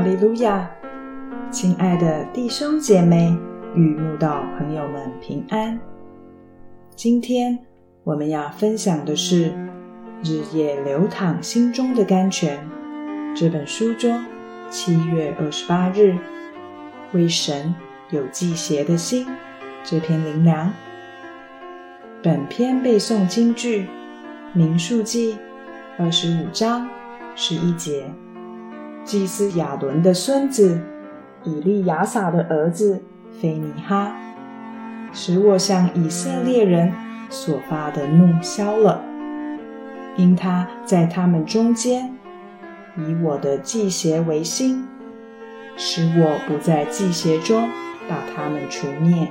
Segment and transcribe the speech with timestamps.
[0.00, 0.66] 哈利路亚！
[1.50, 3.36] 亲爱的弟兄姐妹
[3.74, 5.78] 与慕道朋友们平安。
[6.96, 7.58] 今天
[8.02, 9.50] 我们要分享的是
[10.24, 12.66] 《日夜流淌心中的甘泉》
[13.38, 14.24] 这本书中
[14.70, 16.16] 七月二十八日
[17.12, 17.74] 为神
[18.08, 19.26] 有祭邪的心
[19.84, 20.72] 这篇灵粮。
[22.22, 23.82] 本篇背诵京剧
[24.54, 25.34] 《民数记》
[25.98, 26.88] 二十五章
[27.36, 28.10] 十一节。
[29.10, 30.78] 祭司亚伦的孙子
[31.42, 33.02] 以利亚撒的儿子
[33.40, 34.14] 菲尼哈，
[35.12, 36.92] 使我向以色列人
[37.28, 39.02] 所发的怒消了，
[40.16, 42.14] 因他在他们中间
[42.96, 44.86] 以我的祭邪为心，
[45.76, 47.68] 使我不在祭邪中
[48.08, 49.26] 把他们除灭。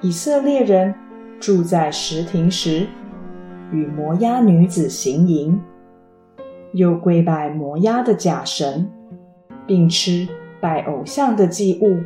[0.00, 0.94] 以色列人
[1.38, 2.86] 住在石亭时，
[3.70, 5.60] 与摩押女子行淫。
[6.72, 8.90] 又跪拜摩押的假神，
[9.66, 10.28] 并吃
[10.60, 11.98] 拜偶像的祭物，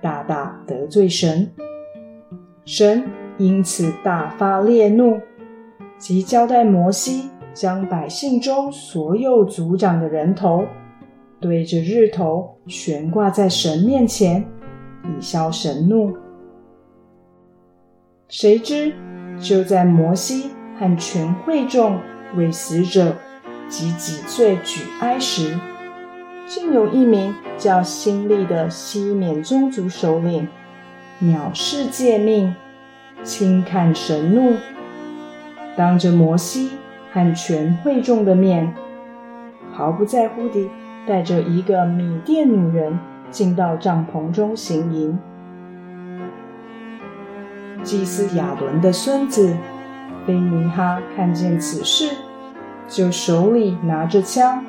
[0.00, 1.50] 大大得罪神。
[2.64, 3.04] 神
[3.38, 5.20] 因此大发烈怒，
[5.98, 10.64] 即交代摩西将百姓中所有族长的人头
[11.40, 14.44] 对着日头悬挂在神面前，
[15.04, 16.16] 以消神怒。
[18.28, 18.94] 谁知
[19.40, 21.98] 就在摩西和全会众
[22.36, 23.14] 为死者。
[23.68, 25.58] 及几岁举哀时，
[26.46, 30.46] 竟有一名叫辛利的西缅宗族首领，
[31.22, 32.54] 藐视诫命，
[33.22, 34.56] 轻看神怒，
[35.76, 36.72] 当着摩西
[37.12, 38.74] 和全会众的面，
[39.72, 40.68] 毫不在乎地
[41.06, 42.98] 带着一个米甸女人
[43.30, 45.18] 进到帐篷中行淫。
[47.82, 49.56] 祭司亚伦的孙子
[50.24, 52.14] 菲尼哈看见此事。
[52.88, 54.64] 就手里拿着枪，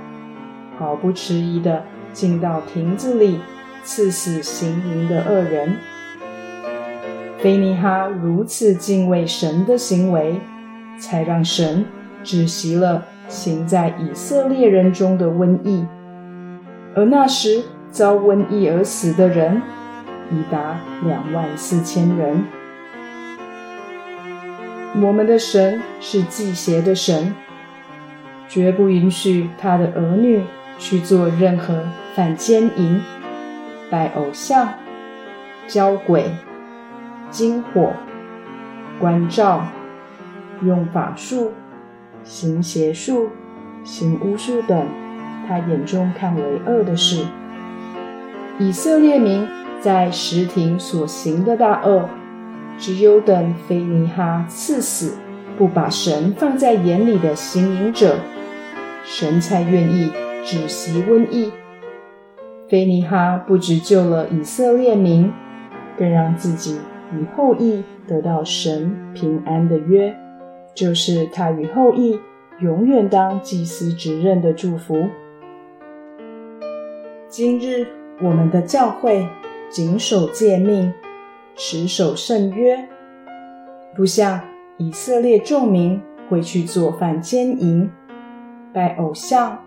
[0.78, 3.40] 毫不迟疑地进到亭子里，
[3.84, 5.75] 刺死行淫的恶人。
[7.40, 10.40] 菲尼哈如此敬畏神的行为，
[10.97, 11.85] 才让神
[12.23, 15.85] 止息了行在以色列人中的瘟疫。
[16.96, 19.62] 而那时遭瘟疫而死的人
[20.31, 22.46] 已达两万四千人。
[25.02, 27.34] 我们的神是祭邪的神。
[28.53, 30.44] 绝不允许他的儿女
[30.78, 31.74] 去做任何
[32.14, 33.02] 反奸淫、
[33.90, 34.69] 拜偶像、
[35.68, 36.25] 交鬼、
[37.31, 37.94] 金火、
[39.00, 39.66] 关照、
[40.62, 41.52] 用法术、
[42.24, 43.28] 行邪术、
[43.84, 44.85] 行巫术等
[45.47, 47.25] 他眼中看为恶的事。
[48.59, 49.47] 以色列民
[49.81, 52.08] 在石亭所行的大恶，
[52.78, 55.16] 只有等菲尼哈赐死
[55.58, 58.16] 不把神放在眼里的行淫者。
[59.03, 60.12] 神才愿意
[60.44, 61.52] 止息瘟疫。
[62.69, 65.31] 菲尼哈不只救了以色列民，
[65.97, 66.80] 更让自己
[67.14, 70.16] 与后裔得到神平安的约，
[70.74, 72.19] 就是他与后裔
[72.62, 75.08] 永远当祭司职任的祝福。
[77.28, 77.85] 今日
[78.22, 79.28] 我们的教会
[79.70, 80.94] 谨守诫命，
[81.56, 82.88] 持守圣约，
[83.96, 84.40] 不像
[84.78, 87.90] 以色列众民会去做犯奸淫。
[88.73, 89.59] 拜偶像、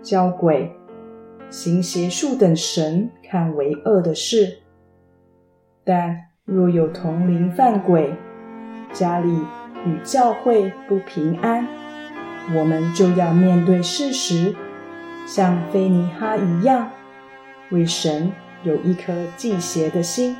[0.00, 0.72] 教鬼、
[1.50, 4.58] 行邪术等神看为恶的事，
[5.84, 8.14] 但若有同龄犯鬼，
[8.92, 9.28] 家里
[9.84, 11.66] 与教会不平安，
[12.54, 14.54] 我们就要面对事实，
[15.26, 16.88] 像菲尼哈一样，
[17.70, 18.30] 为神
[18.62, 20.36] 有一颗祭邪的心，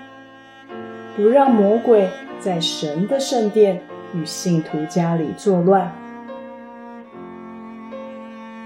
[1.16, 3.82] 不让魔鬼在神的圣殿
[4.15, 5.92] 与信徒家里作乱。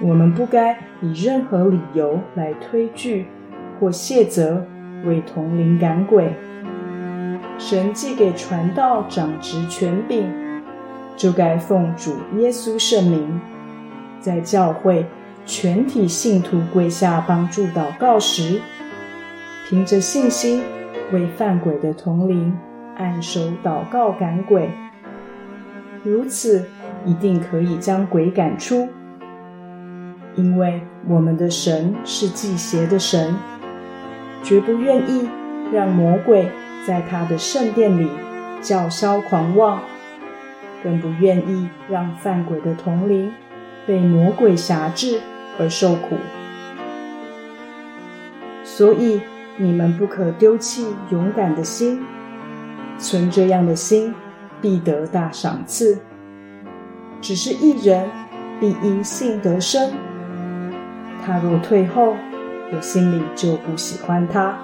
[0.02, 3.26] 我们不该以任何理由来推拒
[3.78, 4.66] 或卸责
[5.04, 6.34] 为同灵赶鬼。
[7.56, 10.28] 神既给传道长职权柄，
[11.16, 13.40] 就该奉主耶稣圣名，
[14.19, 15.06] 在教会
[15.46, 18.60] 全体信徒跪下帮助祷告时，
[19.69, 20.62] 凭着信心
[21.12, 22.52] 为犯鬼的同灵
[22.96, 24.69] 按手祷告赶鬼。
[26.02, 26.64] 如此，
[27.05, 28.88] 一定可以将鬼赶出。
[30.34, 33.34] 因为我们的神是祭邪的神，
[34.43, 35.29] 绝不愿意
[35.73, 36.50] 让魔鬼
[36.87, 38.08] 在他的圣殿里
[38.62, 39.82] 叫嚣狂妄，
[40.82, 43.32] 更不愿意让犯鬼的同灵
[43.87, 45.20] 被魔鬼辖制
[45.58, 46.17] 而受苦。
[48.64, 49.20] 所以
[49.58, 52.02] 你们不可丢弃勇敢的心，
[52.99, 54.14] 存这样的心，
[54.62, 55.99] 必得大赏赐。
[57.20, 58.08] 只是一人
[58.58, 59.93] 必因信得生。
[61.24, 62.16] 他若退后，
[62.72, 64.58] 我心里就不喜欢他。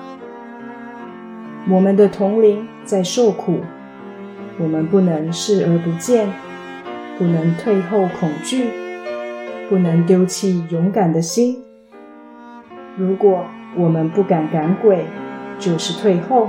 [1.70, 3.60] 我们的同龄在受苦，
[4.58, 6.28] 我们不能视而不见，
[7.16, 8.70] 不能退后恐惧，
[9.68, 11.62] 不能丢弃勇敢的心。
[12.96, 13.44] 如果
[13.76, 15.04] 我们不敢赶鬼，
[15.60, 16.48] 就是退后，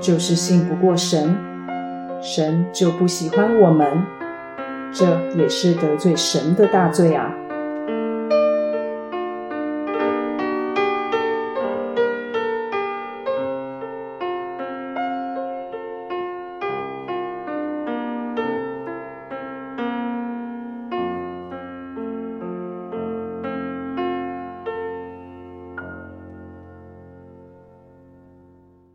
[0.00, 1.36] 就是信不过神，
[2.22, 4.02] 神就不喜欢我们，
[4.92, 5.04] 这
[5.36, 7.34] 也是得罪神的大罪啊！